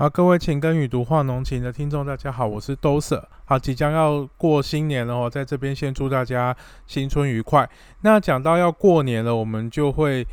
[0.00, 3.28] 好，各位情根与读画浓情的听众，大家好，我是兜舍。
[3.44, 7.68] 好，即将要过新年了哦，在这边先祝大家新春愉快。
[8.00, 10.26] 那讲到要过年了，我们就会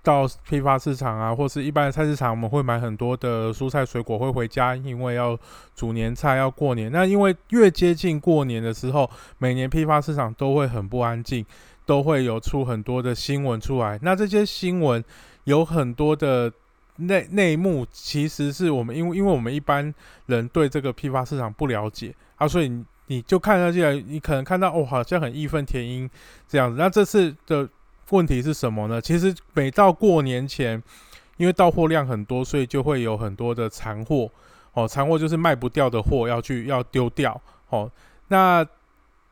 [0.00, 5.36] 到批发市场啊，或是一般的菜市场，我们会买很多的蔬菜水果会回家，因为要
[5.74, 6.92] 煮年菜，要过年。
[6.92, 11.44] 那因为越接近过年的时候，每年批发市场都会很不安静，
[11.84, 13.98] 都会有出很多的新闻出来。
[14.02, 15.04] 那这些新闻
[15.42, 16.52] 有很多的。
[17.00, 19.92] 内内幕其实是我们，因为因为我们一般
[20.26, 26.08] 人对这个批发市场不了解啊，所以你就看上去，你可能看到哦，好像很义愤填膺
[26.46, 26.76] 这样子。
[26.78, 27.68] 那这次的
[28.10, 29.00] 问题是什么呢？
[29.00, 30.82] 其实每到过年前，
[31.36, 34.30] 因为到货量很多，所以就会有很多的残货
[34.72, 37.40] 哦，残货就是卖不掉的货要去要丢掉
[37.70, 37.90] 哦。
[38.28, 38.64] 那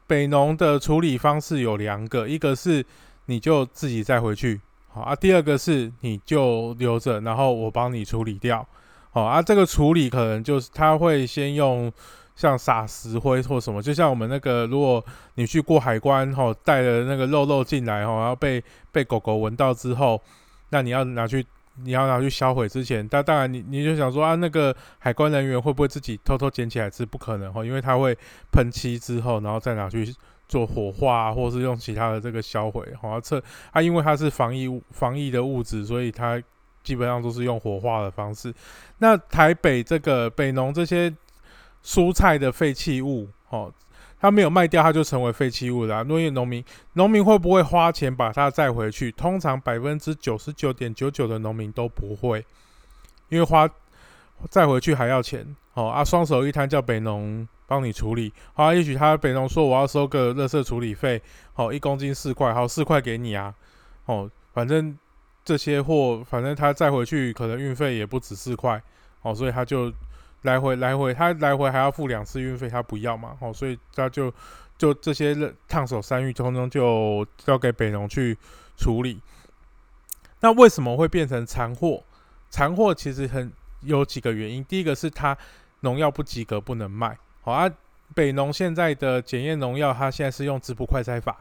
[0.06, 2.84] 北农的处理方式有两个，一个是
[3.26, 4.60] 你就自己再回去。
[4.98, 8.66] 好啊，第二个是你就留着，然后我帮你处理掉。
[9.12, 11.90] 好啊，这个处理可能就是他会先用
[12.34, 15.04] 像撒石灰或什么，就像我们那个，如果
[15.36, 18.60] 你去过海关，吼带了那个肉肉进来，吼，然后被
[18.90, 20.20] 被狗狗闻到之后，
[20.70, 21.46] 那你要拿去
[21.84, 27.06] 你要拿去销毁之前，但当然你你就想说啊，那个海关人员会不会自己偷偷捡起来吃？
[27.06, 28.18] 不可能吼，因为他会
[28.50, 30.12] 喷漆之后，然后再拿去。
[30.48, 36.42] 做火化，或是用其他的这个销毁，好测它，因为它是防疫防疫的物质，所以它
[36.82, 38.52] 基本上都是用火化的方式。
[38.96, 41.14] 那台北这个北农这些
[41.84, 43.70] 蔬菜的废弃物，哦，
[44.18, 46.02] 它没有卖掉，它就成为废弃物了。
[46.04, 49.12] 农业农民，农民会不会花钱把它载回去？
[49.12, 52.42] 通常百分之九十九点九九的农民都不会，
[53.28, 53.68] 因为花
[54.48, 55.54] 载回去还要钱。
[55.74, 57.46] 哦啊，双手一摊叫北农。
[57.68, 61.20] 帮你处理好，也许他北农说我要收个垃圾处理费，
[61.52, 63.54] 好一公斤四块，好四块给你啊，
[64.06, 64.98] 哦，反正
[65.44, 68.82] 这些货，反正他再回去可能运费也不止四块，
[69.20, 69.92] 哦，所以他就
[70.42, 74.32] 来回来回，他来回还要付两次运费，他不要嘛，哦，所以他就
[74.78, 75.36] 就这些
[75.68, 78.34] 烫手山芋，通通就交给北农去
[78.78, 79.20] 处理。
[80.40, 82.02] 那为什么会变成残货？
[82.48, 85.36] 残货其实很有几个原因，第一个是它
[85.80, 87.18] 农药不及格，不能卖。
[87.40, 87.70] 好啊，
[88.14, 91.40] 北农现在的检验农药，它现在是用质谱快筛法，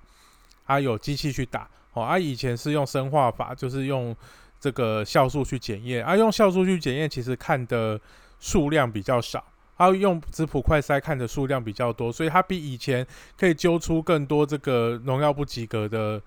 [0.66, 1.68] 它有机器去打。
[1.92, 4.16] 好啊，以前是用生化法，就是用
[4.60, 6.06] 这个酵素去检验。
[6.06, 8.00] 啊，用酵素去检验，其实看的
[8.40, 9.44] 数量比较少。
[9.76, 13.06] 啊，用质谱快筛看的数量比较多，所以它比以前
[13.38, 16.22] 可以揪出更多这个农药不及格的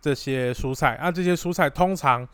[0.00, 0.94] 这些蔬菜。
[0.94, 2.26] 啊，这些蔬菜通常，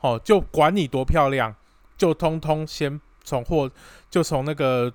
[0.00, 1.54] 哦，就管你多漂亮，
[1.96, 3.70] 就通通先从货，
[4.10, 4.92] 就从那个。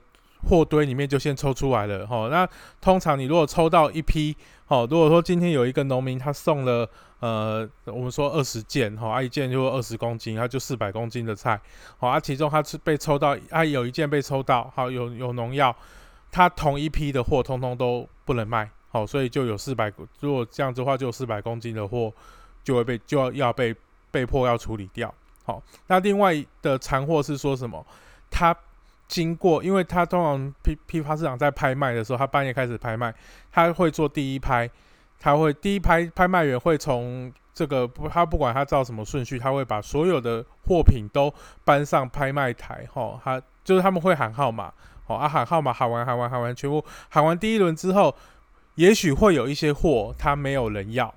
[0.47, 2.29] 货堆里面就先抽出来了，哈。
[2.29, 2.47] 那
[2.79, 4.35] 通常你如果抽到一批，
[4.65, 6.89] 好，如果说今天有一个农民他送了，
[7.19, 11.59] 呃，我们说二十件，哈，啊一件就二十公斤，他就四百公斤的菜，
[11.97, 15.75] 好，啊其中他是被抽到，啊有一件被抽到，好有有农药，
[16.31, 19.91] 他同一批的货通通都不能卖，好，所以就有四百，
[20.21, 22.13] 如果这样子的话，就有四百公斤的货
[22.63, 23.75] 就会被就要要被
[24.09, 25.13] 被迫要处理掉，
[25.43, 27.85] 好，那另外的残货是说什么？
[28.31, 28.55] 他。
[29.09, 33.13] 经过，因为他通常批批发市场在拍卖的时候，他半夜开始拍卖，
[33.51, 34.69] 他会做第一拍，
[35.19, 41.33] 他会第一拍拍卖员会从这个不，他不管他照什么顺序，他会把所有的货品都
[41.65, 44.71] 搬上拍卖台，吼，他就是他们会喊号码，
[45.07, 48.15] 哦啊喊号码喊完喊完喊完全部喊完第一轮之后，
[48.75, 51.13] 也许会有一些货他没有人要，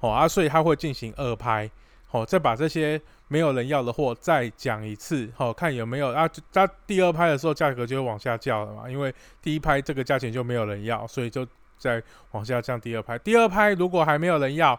[0.00, 1.70] 哦啊，所以他会进行二拍，
[2.10, 3.00] 哦再把这些。
[3.32, 6.28] 没有人要的货，再讲一次，好看有没有啊？
[6.52, 11.46] 它第二拍的时候价格就会往下降了嘛，因为第一拍这个价钱就没有人要，所以就
[11.78, 12.80] 再往下降。
[12.80, 14.76] 第二拍，第二拍如果还没有人要，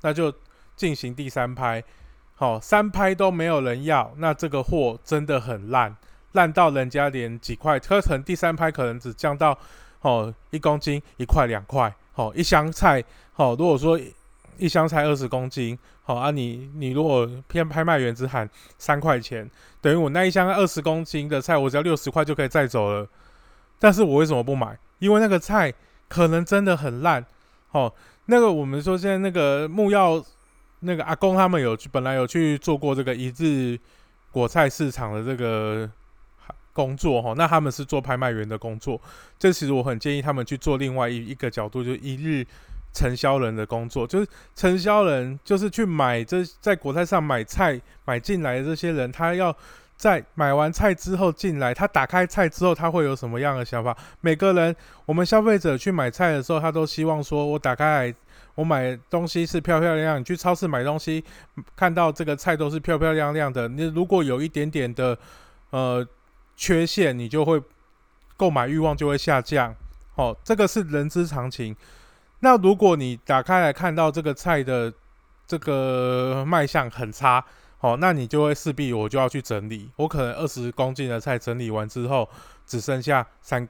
[0.00, 0.32] 那就
[0.76, 1.84] 进行第三拍，
[2.36, 5.94] 好，三拍都没有人要，那这个货真的很烂，
[6.32, 9.54] 烂到人家连几块，可能第三拍可能只降到
[10.00, 13.04] 哦一公斤一块两块，好一箱菜，
[13.34, 14.00] 好如果说。
[14.58, 15.78] 一箱菜二十公斤，
[16.10, 19.48] 好啊，你你如果偏拍卖员只喊三块钱，
[19.80, 23.08] 等于我那一箱二十公斤的菜，我只要六十块就可以载走了。
[23.78, 24.76] 但是我为什么不买？
[24.98, 25.72] 因为那个菜
[26.08, 27.24] 可能真的很烂。
[27.70, 27.92] 哦，
[28.26, 30.20] 那个我们说现在那个木曜
[30.80, 33.78] 那个阿公他们有去，本来有去做过这个一日
[34.32, 35.88] 果菜市场的这个
[36.72, 39.00] 工作哈，那他们是做拍卖员的工作。
[39.38, 42.44] 这其实我很建议他们去做另外一一个角度，就一日。
[42.92, 49.54] 承销人的工作就是承销人，就是去买这在国菜上买菜买进来的这些人，他要
[49.96, 53.96] 在买完菜之后进来，他打开菜之后，他会有什么样的想法？
[54.20, 54.74] 每个人，
[55.06, 58.14] 我们消费者去买菜的时候，他都希望说，我打开，
[58.54, 60.20] 我买东西是漂漂亮亮。
[60.20, 61.24] 你去超市买东西，
[61.76, 63.68] 看到这个菜都是漂漂亮亮的。
[63.68, 65.18] 你如果有一点点的，
[65.70, 66.06] 呃。
[66.56, 67.58] 缺陷，你就会
[68.36, 69.74] 购买欲望就会下降。
[70.16, 71.74] 哦，这个是人之常情。
[72.40, 74.92] 那如果你打开来看到这个菜的
[75.46, 77.44] 这个卖相很差，
[77.80, 79.90] 哦，那你就会势必我就要去整理。
[79.96, 82.28] 我可能二十公斤的菜整理完之后，
[82.66, 83.68] 只剩下三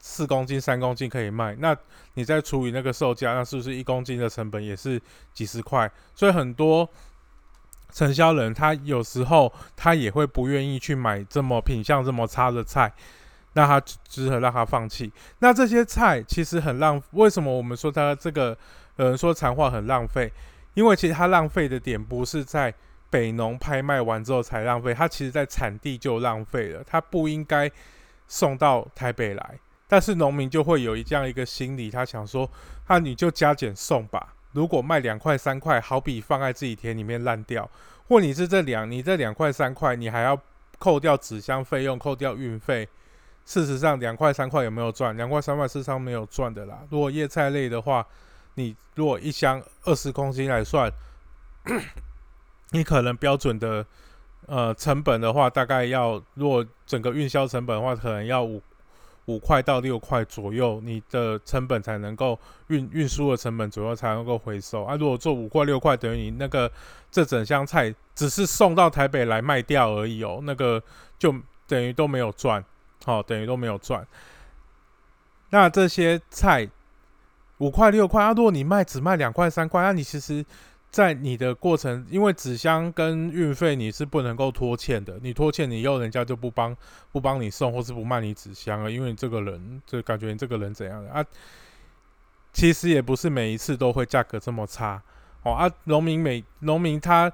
[0.00, 1.56] 四公斤、三公斤可以卖。
[1.58, 1.76] 那
[2.14, 5.00] 你再除以那个售价，那是不是一公斤的成本也是
[5.32, 5.90] 几十块？
[6.14, 6.88] 所以很多
[7.92, 12.92] 承销人他有时候他也会不愿意去买这么品相这么差的菜。
[13.58, 15.12] 那他只好让他放弃。
[15.40, 18.56] 那这些菜其实很浪，为什么我们说他这个
[18.94, 20.32] 有人说残话很浪费？
[20.74, 22.72] 因为其实他浪费的点不是在
[23.10, 27.68] 北农拍卖完之后才浪费，他其实在产地就浪费了，他不应该
[28.28, 29.58] 送到台北来。
[29.88, 32.48] 但是农民就会有一这样一个心理，他想说，
[32.86, 34.34] 那你就加减送吧。
[34.52, 37.68] 如果卖两块三块，好比放在自己田里面烂掉，
[38.06, 40.40] 或你是这两你这两块三块，你还要
[40.78, 42.88] 扣掉纸箱费用，扣掉运费。
[43.48, 45.16] 事实上，两块三块有没有赚？
[45.16, 46.80] 两块三块事实上没有赚的啦。
[46.90, 48.06] 如果叶菜类的话，
[48.56, 50.92] 你如果一箱二十公斤来算，
[52.72, 53.86] 你可能标准的
[54.44, 58.60] 呃成本的话，大概要如果整个运销成本的话，可能要五
[59.24, 64.94] 五块到六块左右，你的成本才能够运运输的成本左右才能够回收啊。
[64.96, 66.70] 如果做五块六块，等于你那个
[67.10, 70.82] 这整箱菜只是送到台北来卖掉而已哦，那个
[71.18, 71.34] 就
[71.66, 72.62] 等于都没有赚。
[73.04, 74.06] 好，等于都没有赚。
[75.50, 76.68] 那这些菜
[77.58, 80.44] 五块六块啊，如果你卖只卖两块三块，那你其实，
[80.90, 86.76] 在你的过程，因为纸箱跟运费你是不能够拖欠的，你拖欠你又，人家就不帮
[87.10, 91.24] 不帮你送，或是不卖你纸箱了，因为你这个人就感觉你这个人怎样的啊？
[92.52, 95.02] 其实也不是每一次都会价格这么差
[95.42, 97.32] 哦啊，农民每农民他。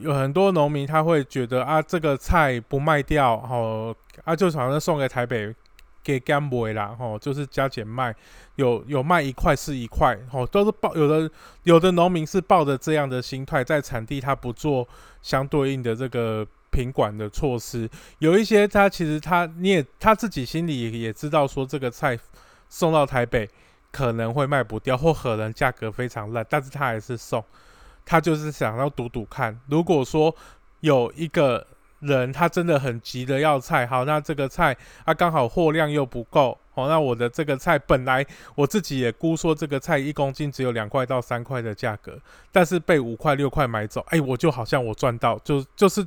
[0.00, 3.94] 有很多农民他会觉得啊，这个菜不卖掉，吼
[4.24, 5.54] 啊，就好像送给台北
[6.02, 8.14] 给干卖啦，吼，就是加减卖，
[8.56, 11.30] 有有卖一块是一块，吼，都是抱有的
[11.64, 14.86] 有的农民是抱着这样的心态，在产地他不做
[15.22, 17.88] 相对应的这个品管的措施，
[18.18, 22.18] 有一些他其实他你也他自己心里也知道说这个菜
[22.68, 23.48] 送到台北
[23.90, 27.44] 可能会卖不掉，或可能价格非常烂，但是他还是送。
[28.10, 30.34] 他就是想要赌赌看，如果说
[30.80, 31.64] 有一个
[32.00, 38.26] 人他真的很急的要菜，好，那这个菜啊刚好货量又不够，哦，那我的这个菜本来
[38.56, 42.18] 我自己也估说这个菜一公斤只有两块到三块的价格，
[42.50, 46.04] 但是被五块六块买走，哎，我就好像我赚到，就就是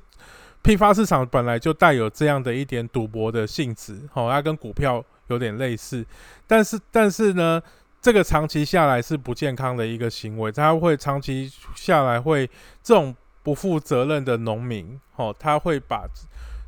[0.61, 6.05] 批发市场本来就带有这样的一点赌博的性质，好，它跟股票有点类似，
[6.45, 7.63] 但是但是呢。
[8.03, 12.45] 这个长期下来是不健康的一个行为，他会长期下来会
[12.83, 16.05] 这种不负责任的农民，哦，他会把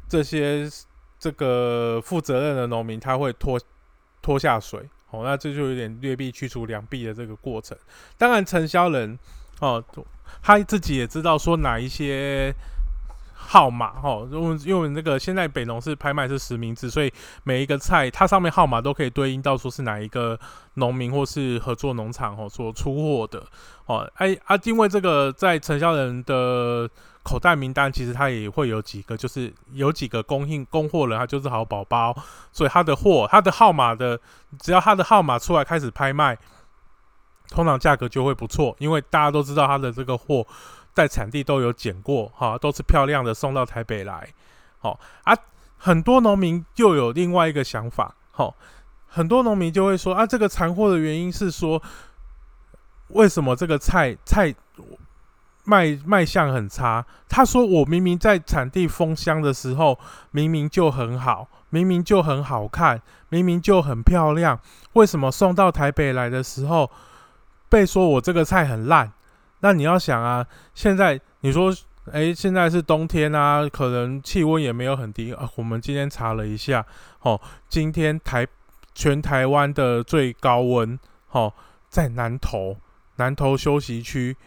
[0.08, 0.66] 这些
[1.20, 3.60] 这个负责任的农民，他会拖
[4.22, 4.80] 拖下水，
[5.10, 7.78] 哦，那这就有点劣币驱逐良币的这个过程。
[8.18, 9.20] 当然，承销人
[9.60, 9.84] 哦，
[10.42, 12.56] 他自己也知道说哪一些。
[13.48, 17.14] 号码哈，因为因为那个现在北农是拍卖是实名制，所以
[17.44, 20.38] 每一个菜它上面号码都可以对应到说是哪一个
[20.74, 23.46] 农民或是合作农场哦所出货的
[23.86, 24.10] 哦。
[24.16, 26.90] 哎啊，因为这个在承销人的
[27.22, 32.16] 口袋名单，其实他也会有几个，就是有几个供应供货人，他就是好宝宝，
[32.52, 34.20] 所以他的货他的号码的，
[34.60, 36.36] 只要他的号码出来开始拍卖，
[37.50, 40.46] 通常价格就会不错，因为大家都知道他的这个货。
[40.96, 44.30] 在产地都有捡过，哈，都是漂亮的送到台北来，
[44.80, 45.38] 好啊。
[45.78, 48.56] 很多农民又有另外一个想法，好，
[49.08, 51.80] 很多农民就会说啊，这个残货的原因是说，
[53.10, 54.56] 为什么这个菜菜
[55.64, 57.06] 卖卖相很差？
[57.30, 60.00] 他说我明明在产地封箱的时候，
[60.32, 63.00] 明明就很好，明明就很好看，
[63.30, 64.60] 明明就很漂亮，
[64.94, 66.90] 为什么送到台北来的时候，
[67.70, 69.12] 被说我这个菜很烂？
[69.66, 70.46] 那你要想啊，
[70.76, 71.74] 现在你说，
[72.12, 75.50] 哎，现在是冬天啊，可能气温也没有很低啊。
[75.56, 76.86] 我们今天查了一下，
[77.22, 78.46] 哦，今天台
[78.94, 81.00] 全台湾的最高温，
[81.32, 81.52] 哦，
[81.90, 82.78] 在南投，
[83.16, 84.38] 南投休息区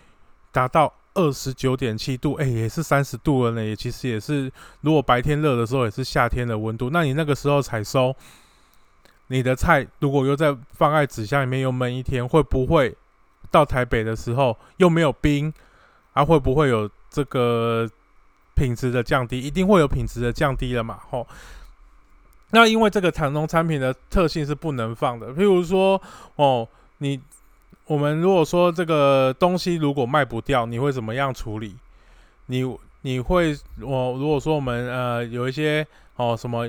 [0.53, 3.65] 达到二十九点七度，哎，也是三十度了呢。
[3.65, 4.49] 也其实也是，
[4.83, 6.91] 如果白天热的时候，也是夏天的温度。
[6.91, 8.15] 那你那个时候采收，
[9.27, 12.97] 你的菜如果又在放在纸箱里面又闷一天，会不会？
[13.51, 15.53] 到台北的时候又没有冰，
[16.13, 17.89] 啊，会不会有这个
[18.55, 19.41] 品质的降低？
[19.41, 20.99] 一定会有品质的降低了嘛？
[21.11, 21.27] 吼，
[22.51, 25.29] 那因为这个产农产品的特性是不能放的。
[25.29, 26.01] 譬如说，
[26.37, 27.21] 哦，你
[27.87, 31.75] 我们如果说这个东西如果卖不掉，你会怎么样处理？
[32.47, 35.87] 你你会我如果说我们呃有一些
[36.17, 36.69] 哦什么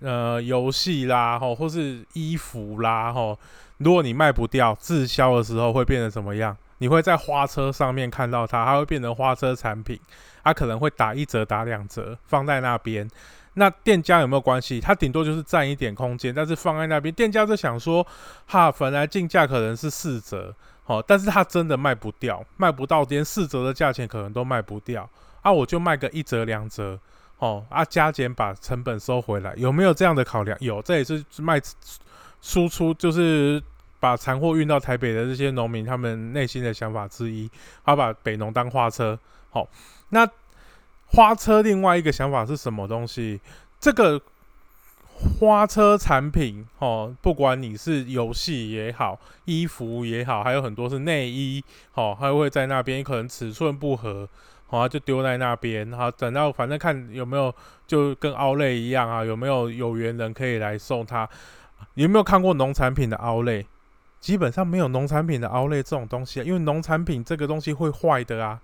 [0.00, 3.38] 呃游戏啦，吼，或是衣服啦，吼，
[3.78, 6.56] 如果你卖不掉，滞销的时候会变成什么样？
[6.78, 9.98] 你会在花车上面看到它，它会变成花车产品，
[10.44, 13.08] 它可能会打一折、打两折，放在那边。
[13.54, 14.80] 那店家有没有关系？
[14.80, 18.06] 他顶多就是占一点空间，但是放在那边，店家就想说，
[18.46, 20.54] 哈，本来进价可能是四折，
[20.86, 25.10] 哦，但是他真的卖不掉，卖不到连四折的价钱可能都卖不掉，
[25.42, 26.96] 啊，我就卖个一折两折，
[27.38, 30.56] 哦，啊，加减把成本收回来，有没有这样的考量？
[30.60, 31.60] 有，这也是卖
[32.40, 33.62] 输出，就是
[34.00, 37.50] 把残货运到台北的这些农民他们内心的想法之一，
[37.84, 39.18] 他把北农当花车，
[39.50, 39.68] 好，
[40.10, 40.28] 那。
[41.10, 43.40] 花车另外一个想法是什么东西？
[43.80, 44.20] 这个
[45.40, 51.64] 花车产品哦，不管你是游戏也好，衣服也好，还有很多是内衣
[51.94, 54.28] 哦，还会在那边可能尺寸不合，
[54.68, 57.52] 好就丢在那边，好等到反正看有没有
[57.86, 61.28] 就跟凹类一样啊，有没有有缘人可以来送他？
[61.94, 63.66] 有没有看过农产品的凹类？
[64.20, 68.60] 基本上没有农产品的凹类这种东西，因为农产品这个东西会坏的啊。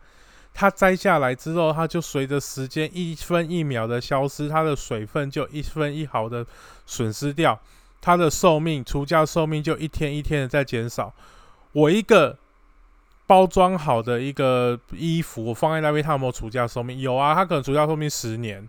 [0.53, 6.47] 它摘下来之后，它就随着时间一分一秒的消失，它的水分就一分一毫的
[6.87, 7.59] 损失掉，
[8.01, 11.13] 它的寿命出价寿命就一天一天的在减少。
[11.73, 12.39] 我一个
[13.27, 17.01] 包装好的一个衣服，放在那边，它有没有出价寿命？
[17.01, 18.69] 有啊，它可能除价寿命十年。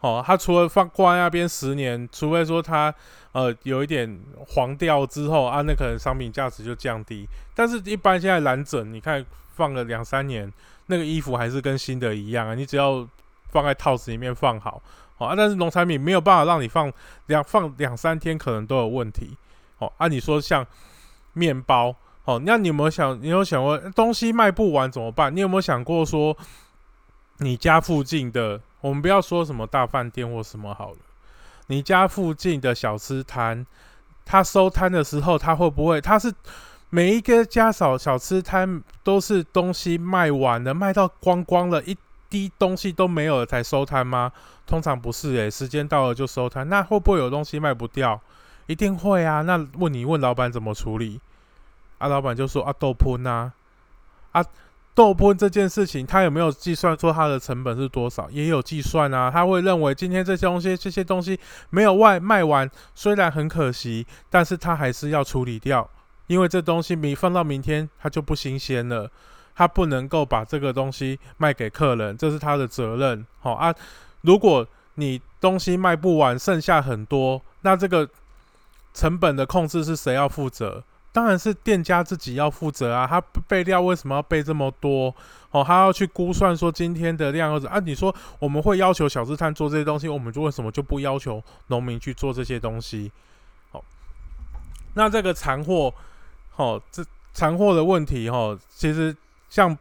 [0.00, 2.94] 哦，它除了放挂那边十年，除非说它
[3.32, 7.28] 呃有一点黄掉之后啊，那可能商品价值就降低。
[7.54, 9.24] 但是一般现在蓝整，你看
[9.54, 10.52] 放了两三年。
[10.90, 13.06] 那个衣服还是跟新的一样啊，你只要
[13.50, 14.80] 放在套子里面放好，
[15.18, 16.90] 哦啊，但是农产品没有办法让你放
[17.26, 19.36] 两放两三天，可能都有问题，
[19.80, 20.66] 哦啊，你说像
[21.34, 21.94] 面包，
[22.28, 25.34] 哦，那你有没有想，你有想过东西卖不完怎么办？
[25.34, 26.36] 你有没有想过说，
[27.38, 30.98] 你家附近的，我们不要说什么大饭店或什么好了，
[31.68, 33.64] 你家附近的小吃摊，
[34.26, 36.30] 他收摊的时候，他会不会他是？
[36.90, 41.96] 每一个家小小吃摊都是东西卖完了，卖到光光了，一
[42.28, 44.30] 滴东西都没有了才收摊吗？
[44.66, 46.68] 通常不是诶，时间到了就收摊。
[46.68, 48.20] 那会不会有东西卖不掉？
[48.66, 49.40] 一定会啊。
[49.40, 51.20] 那问你问老板怎么处理？
[51.98, 53.52] 啊，老板就说啊豆喷呐，
[54.32, 54.44] 啊
[54.94, 58.28] 豆喷这件事情，他有没有计算说他的成本是多少？
[58.30, 59.30] 也有计算啊。
[59.30, 61.38] 他会认为今天这些东西这些东西
[61.70, 65.88] 没有外卖完，虽然很可惜，但是他还是要处理掉。
[66.26, 69.10] 因为这东西明放到明天，它就不新鲜了，
[69.54, 73.26] 他不能够把这个东西卖给客人，这是他的责任。
[73.40, 73.74] 好啊，
[74.20, 78.06] 如果你东西卖不完，剩下很多，那这个
[78.92, 80.82] 成本的控制是谁要负责？
[81.12, 83.06] 当然是店家自己要负责啊。
[83.06, 85.14] 他备料为什么要备这么多？
[85.50, 87.78] 哦，他要去估算说今天的量或者啊。
[87.80, 93.10] 你说我们会要求小吃摊做这些东西，我们就为什么就不要求农民去做这些东西？
[93.70, 93.82] 好，
[94.94, 95.92] 那这个残货。
[96.56, 99.16] 哦，这残货的问题哈，其实
[99.48, 99.78] 像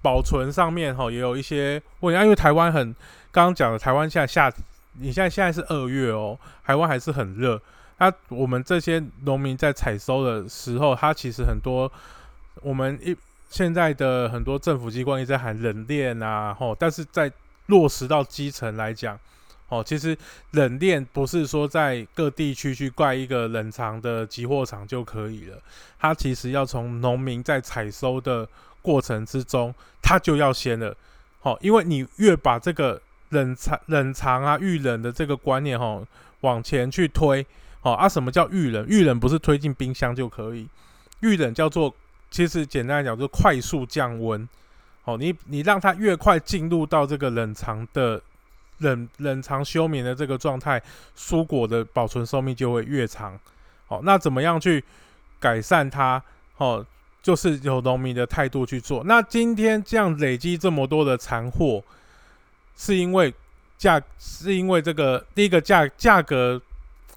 [0.00, 2.22] 保存上面哈，也有一些问题。
[2.22, 2.94] 因为台湾很
[3.32, 4.48] 刚刚讲的，台湾现在夏，
[4.92, 7.60] 你现在现在是二月哦，台湾还是很热。
[7.98, 11.90] 那我们这些农民在采收的时候，它其实很多
[12.62, 13.16] 我们一
[13.48, 17.30] 现在的很多政府机关一直在喊冷链啊，吼，但是在
[17.66, 19.18] 落实到基层来讲。
[19.68, 20.16] 哦，其实
[20.52, 25.58] 冷链不是说在各地区去盖一个冷藏的集货厂就可以了，
[25.98, 28.48] 它其实要从农民在采收的
[28.80, 30.96] 过程之中，它就要先了。
[31.42, 36.00] 哦，因为你越把这个冷藏、冷藏啊、预冷的这个观念哈
[36.42, 37.44] 往前去推，
[37.86, 38.84] 好啊，什么叫预冷？
[38.88, 40.66] 预冷不是推进冰箱就可以，
[41.20, 41.94] 预冷叫做
[42.32, 44.48] 其实简单来讲，就快速降温。
[45.04, 48.20] 哦，你你让它越快进入到这个冷藏的。
[48.78, 50.82] 冷冷藏休眠的这个状态，
[51.16, 53.38] 蔬果的保存寿命就会越长。
[53.86, 54.82] 好，那怎么样去
[55.38, 56.20] 改善它？
[56.56, 56.84] 哦，
[57.22, 59.04] 就是有农民的态度去做。
[59.04, 61.82] 那今天这样累积这么多的残货，
[62.76, 63.32] 是因为
[63.78, 66.60] 价，是因为这个第一个价价格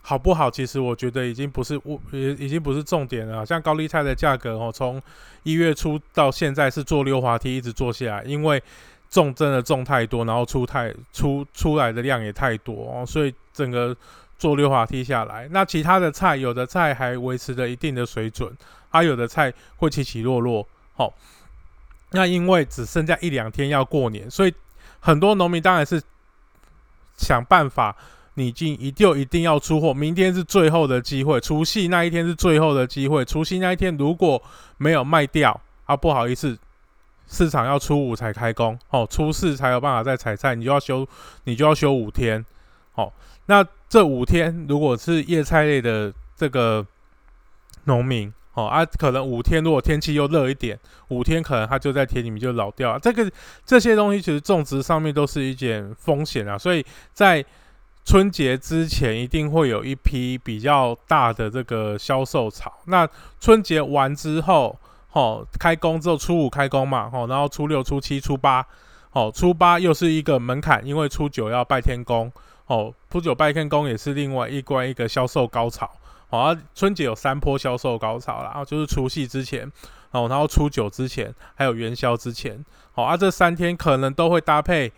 [0.02, 0.50] 好不好？
[0.50, 3.46] 其实我觉得已经不是我，也已经不是重点了。
[3.46, 5.02] 像高丽菜的价格哦，从
[5.44, 8.62] 一月初到现在是坐溜滑梯一直坐下来，因为。
[9.12, 13.98] 种真的种太多，然后出太出出来的量也太多哦，所以整个
[14.38, 15.48] 做溜滑梯下来。
[15.50, 18.56] 那其他的菜，有的菜还维持着一定的水准，
[18.92, 20.64] 啊，有的菜会起起落落。
[20.94, 21.12] 好，
[22.12, 24.54] 那因为只剩下一两天要过年，所以
[25.00, 26.00] 很多农民当然是
[27.18, 27.96] 想办法，
[28.40, 29.94] 你进一定一定要出货。
[29.94, 33.26] 明天是最后的机会，除夕那一天是最后的机会。
[33.26, 34.42] 除夕那一天如果
[34.78, 36.58] 没有卖掉，啊，不好意思。
[37.28, 41.08] 市场要初五才开工，哦，初四才有办法再采菜，你就要休，
[41.44, 42.44] 你就要休五天，
[42.94, 43.14] 好，
[43.46, 46.84] 那这五天如果是叶菜类的这个
[47.84, 48.34] 农民。
[48.56, 50.78] 哦啊，可能五天如果天气又热一点，
[51.10, 53.00] 五天可能它就在田里面就老掉了。
[53.00, 53.32] 这个
[53.64, 57.46] 这些东西其实种植上面都是一件风险啊，所以在
[58.10, 62.74] 春节之前一定会有一批比较大的这个销售潮。
[62.88, 63.08] 那
[63.40, 64.76] 春节完之后，
[65.12, 68.66] 哦，开工之后初五开工嘛，哦，然后初六、初七、初八，
[69.12, 72.32] 哦，初八又是一个门槛，因为初九要拜天公，
[72.66, 75.88] 哦，初九拜天公也是另外一关一个销售高潮。
[76.32, 79.72] 哦，啊，春节有三波销售高潮啦，然后就是除夕之前，
[80.10, 84.92] 哦，然后初九之前，还有元宵之前，好，啊，这三天可能都会搭配，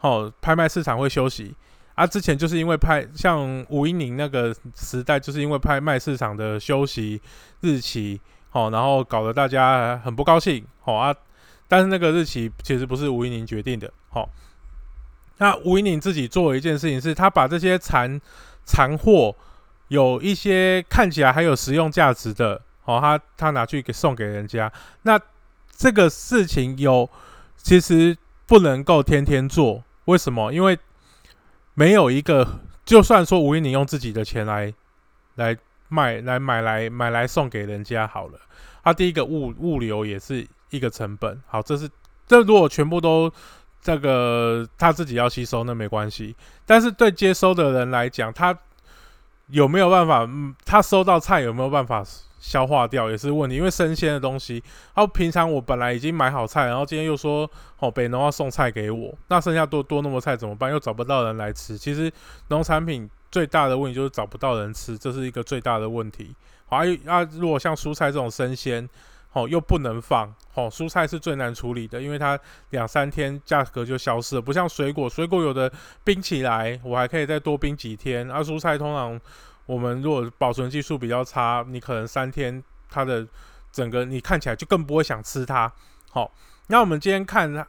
[0.00, 1.54] 哦，拍卖市场会休息，
[1.96, 7.20] 啊，之前就是因为拍，像吴一宁那个时代，就是因为拍卖市场的休息
[7.62, 11.12] 日期，好，然后搞得大家很不高兴，好啊，
[11.66, 14.30] 但是那个日期其实不是吴一宁决定的，好，
[15.38, 18.20] 那吴一宁自己做了一件事情，是他把这些残
[18.64, 19.34] 残货。
[19.88, 24.72] 有一些看起来还有实用价值的，哦，他他拿去给送给人家，
[25.02, 25.16] 那
[25.70, 27.08] 这个事情有
[27.56, 30.52] 其实不能够天天做，为什么？
[30.52, 30.76] 因为
[31.76, 34.72] 没有一个，就算说吴一宁用自己的钱来
[35.34, 35.56] 来
[35.88, 38.40] 卖来买来买来送给人家好了，
[38.82, 41.88] 他第一个物物流也是一个成本，好，这是
[42.26, 43.30] 这如果全部都
[43.82, 48.58] 这个他自己要吸收那没关系，但是对接收的人来讲，他。
[49.48, 50.24] 有没有办法？
[50.24, 52.04] 嗯，他收到菜有没有办法
[52.38, 54.62] 消化掉也是问题，因为生鲜的东西。
[54.94, 57.48] 然后平常我本来已经买好菜，然后今天又说
[57.78, 60.70] 哦北农要送菜给我，那剩下多多那么菜怎么办？
[60.70, 61.78] 又找不到人来吃。
[61.78, 62.12] 其实
[62.48, 66.34] 农产品最大的问题就是找不到人吃，这是一个最大的问题。
[66.66, 68.88] 好，啊，如果像蔬菜这种生鲜。
[69.36, 72.40] 哦，又不能放哦，蔬菜是最难处理的，因为它
[72.70, 75.70] 两三天价格就消失了，不像水果，水果有的
[76.02, 78.30] 冰起来，我还可以再多冰几天。
[78.30, 79.20] 而蔬菜通常
[79.66, 83.28] 我们如果保存技术比较差，你可能三天它的
[83.70, 85.70] 整个你看起来就更不会想吃它。
[86.10, 86.32] 好，
[86.68, 87.66] 那我们今天看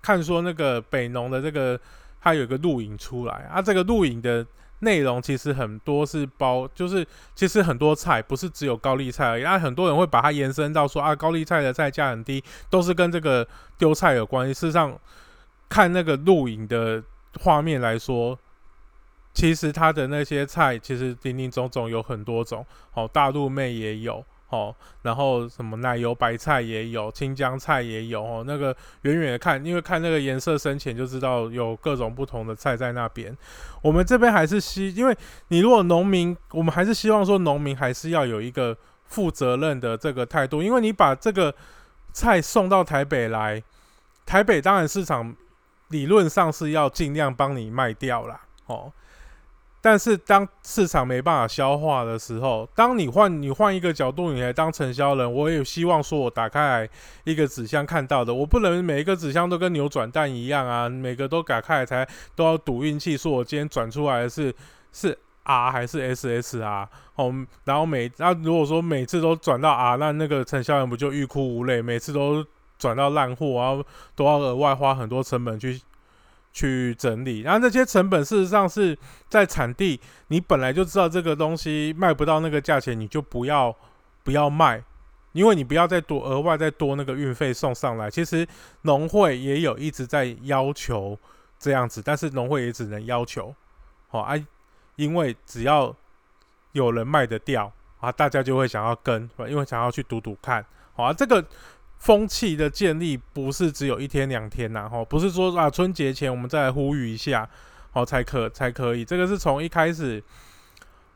[0.00, 1.78] 看说那个北农的这个，
[2.18, 4.46] 它有一个录影出来啊，这个录影的。
[4.80, 13.46] 内容其实很多是包，就是其实很多菜不是只有高丽菜而已，啊，很多人会把它延伸到说啊，高丽菜的菜价很低，都是跟这个
[13.78, 14.52] 丢菜有关系。
[14.52, 14.98] 事实上，
[15.68, 17.02] 看那个录影的
[17.40, 18.38] 画面来说，
[19.32, 24.24] 其实它的那些菜其实林林总总有很多种，哦，大陆妹也有。
[24.50, 28.44] 哦，然后什么奶油白菜也有，青江菜也有哦。
[28.44, 33.36] 那个远远的看，因为看那个颜色深浅就知道有各种不同的菜在那边。
[33.80, 35.16] 我们这边还是希，因为
[35.48, 41.54] 你如果农民，我们还是希望说农民还是要有一个负责任的这个态度，因为你把这个
[42.12, 43.62] 菜送到台北来，
[44.26, 45.32] 台北当然市场
[45.90, 48.40] 理论上是要尽量帮你卖掉啦。
[48.66, 48.92] 哦。
[49.82, 56.88] 但是当市场没办法消化的时候，当你换你换一个角度，你来当承销人，我也希望说，我打开来
[57.24, 64.54] 一个纸箱看到的，我不能每一个纸箱都跟扭转蛋一样啊，每个都打开来才都要赌运气，说我今天转出来的是
[64.92, 66.86] 是 R 还是 SS 啊？
[67.14, 71.80] 哦，然后每那如果说每次都转到 R，那那个承销人不就欲哭无泪？
[71.80, 72.44] 每次都
[72.78, 75.80] 转到烂货，然后都要额外花很多成本去。
[76.52, 83.74] 去整理，然后这些成本事实上是在产地，你本来就知道这个东西卖不到那个价钱，你就不要
[84.24, 84.82] 不要卖，
[85.32, 88.10] 因为你不要再多额外再多那个运费送上来。
[88.10, 88.46] 其实
[88.82, 91.16] 农会也有一直在要求
[91.58, 93.54] 这样子，但是农会也只能要求，
[94.08, 94.34] 好啊，
[94.96, 95.94] 因为只要
[96.72, 101.44] 有人卖得掉啊，大家就会想要跟，因为想要去赌赌看，好啊，这个。
[102.00, 107.48] 风气的建立不是只有一天两天呐，吼，不是说啊春节前我们再来呼吁一下，
[107.92, 109.04] 好才可才可以。
[109.04, 110.20] 这个是从一开始，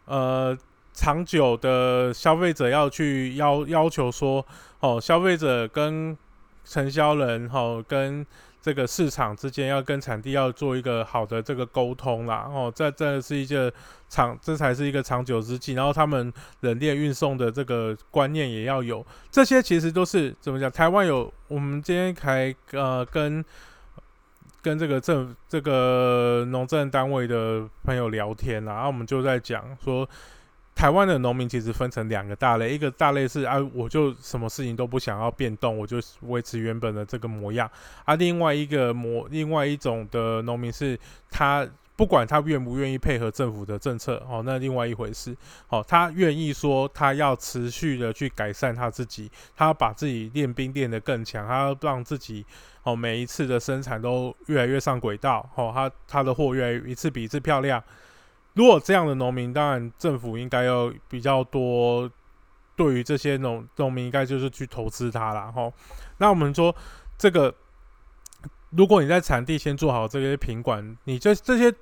[0.05, 0.57] 呃，
[0.93, 4.47] 长久的消费者要去要要求说，
[4.81, 6.17] 哦，消费者跟
[6.65, 8.25] 承销人，吼，跟。
[8.65, 13.71] 这个市场之间要跟产地要做一个好的这个沟通啦，哦，这这是一个
[14.09, 15.75] 长，这才是一个长久之计。
[15.75, 20.73] 然后他们冷链运送的这个观念也要有，这些其实都是怎么讲？
[20.73, 23.45] 台湾有，我们今天还呃跟
[24.63, 30.09] 跟这个政这个农政单位的朋友聊天啦，然后我们就在讲说。
[30.75, 37.69] 台湾的农民其实分成两个大类，一个大类是啊，我就什么事情都不想要变动，我就维持原本的这个模样；
[38.05, 40.99] 啊，另外一个模，另外一种的农民是，
[41.31, 45.35] 他不管他愿不愿意配合政府的政策，哦，那另外一回事。
[45.69, 52.45] 哦，他愿意说他要持续的去改善他自己，他要把自己练兵练得更强，他要让自己
[52.83, 57.81] 哦每一次的生产都越来越上轨道，哦，他他的货越来一次比一次漂亮。
[58.55, 62.11] 如果这样的农民，当然政府应该要比较多，
[62.77, 65.73] 对于这些农农民，应该就是去投资它了吼。
[66.19, 66.75] 那我们说
[67.19, 67.53] 这个，
[68.71, 71.75] 如果你在产地先做好这些品管，你这这些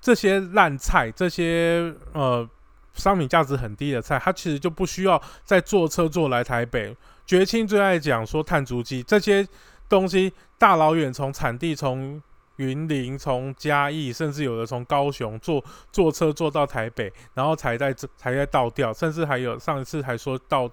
[0.00, 2.48] 这些烂菜，这些呃
[2.94, 6.96] 商品价值很低的菜，它其实就不需要再坐车坐来台北。
[7.24, 9.46] 绝青最爱讲说碳足迹这些
[9.88, 12.20] 东西，大老远从产地从
[12.56, 20.70] 云林、从嘉义，甚至有的从高雄坐坐车坐到台北，然后才在才在倒掉，甚至还有上一次还说到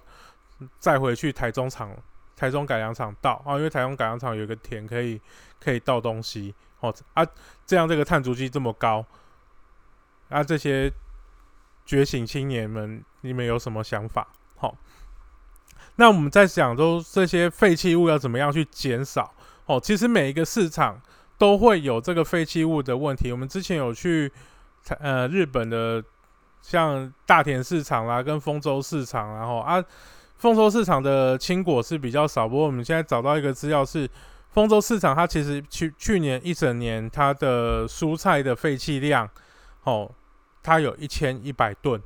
[0.78, 1.90] 再回去台中厂、
[2.36, 5.20] 台中改良厂倒啊，因为台中改良厂有个田可以
[5.58, 7.26] 可以倒东西哦啊，
[7.66, 9.04] 这样这个碳足迹这么高
[10.28, 10.92] 啊，这些
[11.86, 14.28] 觉醒青年们，你们有什么想法？
[14.56, 14.76] 好。
[15.96, 19.34] 那我们在讲说这些废弃物要怎么样去减少
[19.66, 19.78] 哦？
[19.78, 20.98] 其实每一个市场
[21.40, 23.32] 都会有这个废弃物的问题。
[23.32, 24.30] 我们之前有去
[24.98, 26.04] 呃日本的
[26.60, 29.82] 像大田市场啦，跟丰州市场，然后啊
[30.36, 32.46] 丰州市场的青果是比较少。
[32.46, 34.06] 不过我们现在找到一个资料是，
[34.50, 39.26] 丰州市场它其实去去年一整年它的蔬菜的废弃量
[39.84, 40.10] 哦，
[40.62, 41.98] 它有一千一百吨，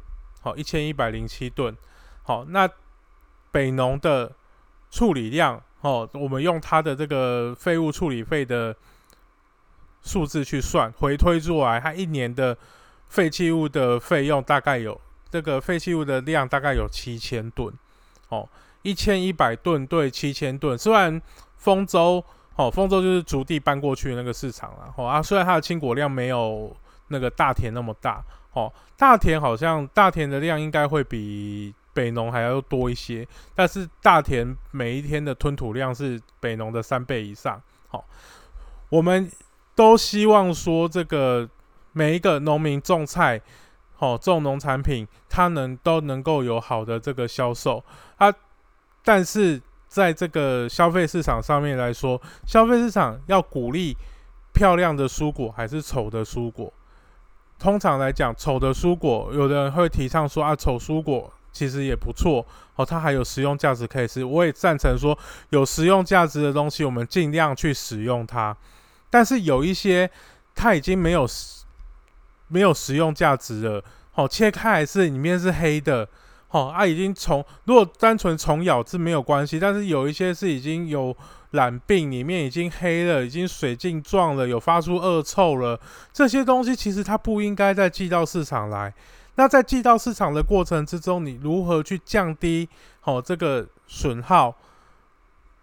[0.43, 1.77] 好一千一百零七吨，
[2.23, 2.69] 好那。
[3.55, 4.33] 北农的
[4.91, 8.75] 处理量哦，我们用它的这个废物处理费的
[10.05, 12.57] 数字去算，回推出来，它一年的
[13.09, 17.75] 废弃物的费用大概有这个废弃物的量大概有七千吨
[18.29, 18.49] 哦，
[18.83, 20.79] 一千一百吨对七千吨。
[20.79, 21.21] 虽然
[21.57, 26.77] 丰州哦，丰州就是竹地搬过去那个市场了哦啊，虽然它的青果量没有
[27.09, 31.75] 那个大田那么大哦，大田好像大田的量应该会比。
[31.95, 37.63] 北农还要多一些，但是大田每一天的吞吐量是北农的三倍以上。
[37.87, 38.05] 好，
[38.89, 39.31] 我们
[39.75, 41.49] 都希望说这个
[41.93, 43.41] 每一个农民种菜，
[43.95, 47.83] 好种农产品，他能都能够有好的这个销售
[48.17, 48.33] 啊。
[49.05, 53.97] 但是在这个消费市场上面来说，消费市场要鼓励
[54.53, 56.73] 漂亮的蔬果还是丑的蔬果？
[57.59, 61.33] 通常来讲，丑的蔬果，有的人会提倡说啊，丑蔬果。
[61.53, 64.25] 其实也不错哦，它还有实用价值可以吃。
[64.25, 65.17] 我也赞成说，
[65.51, 68.57] 有实用价值的东西，我们尽量去使用它。
[69.15, 70.11] 但是有一些
[70.57, 71.25] 它已经没有
[72.49, 73.85] 没有实用价值了，
[74.17, 76.09] 哦，切开来是里面是黑的，
[76.51, 81.17] 哦，啊，已经虫，如果单纯虫咬是没有关系，但是有一些是已经有
[81.53, 85.79] 染病，里面已经黑了，已经水浸状了，有发出恶臭了，
[86.13, 88.93] 这些东西其实它不应该再寄到市场来。
[89.37, 92.69] 那在寄到市场的过程之中，你如何去降低
[93.05, 94.57] 哦这个损耗？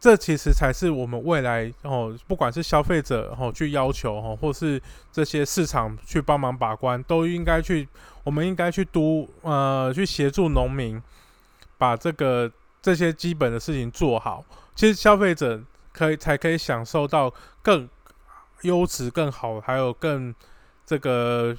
[0.02, 4.82] 这其实才是我们未来哦，不管是消费者哦去要求哦，或是
[5.14, 7.88] 这些市场去帮忙把关，都应该去，
[8.24, 11.02] 我们应该去督呃去协助农民
[11.78, 14.44] 把这个这些基本的事情做好。
[14.76, 15.62] 其实消费者
[15.94, 17.88] 可以才可以享受到更
[18.64, 20.36] 优质、更好，还有更
[20.86, 21.56] 这个。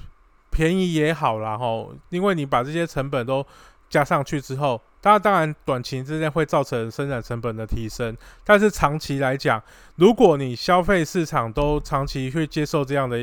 [0.55, 3.43] 便宜也好啦，吼，因为你把这些成本都
[3.89, 9.61] 加上去之后，当然当然短期之间会造成生产成本的提升，但是长期来讲，
[9.97, 13.17] 如果你消费市场都长期去接受这样的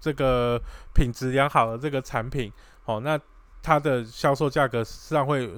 [0.00, 0.60] 这个
[0.92, 2.52] 品质良好的这个产品，
[2.86, 3.16] 哦，那
[3.62, 5.48] 它的销售价格实际上会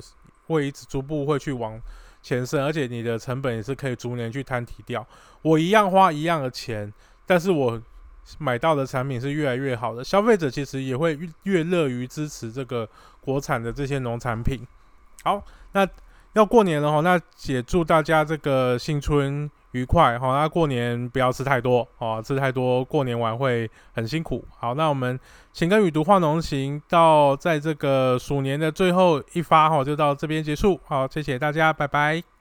[0.49, 1.81] 会一直逐步会去往
[2.23, 5.07] 前升，而且你的成本也是可以逐年去摊提掉。
[5.41, 6.93] 我一样花一样的钱，
[7.25, 7.83] 但是我。
[8.39, 12.89] 买到的产品是越来越好的，消费者其实也会越乐于支持这个
[13.21, 14.67] 国产的这些农产品。
[15.23, 15.87] 好，那
[16.33, 20.29] 要过年了哈，那也祝大家这个新春愉快哈。
[20.41, 24.45] 那过年不要吃太多哦，吃太多过年晚会很辛苦。
[24.59, 25.19] 好，那我们
[25.53, 30.81] 请跟与读化农行到在这个鼠年的最后一发哈，就到这边结束。
[30.85, 32.34] 好，谢谢大家，拜拜。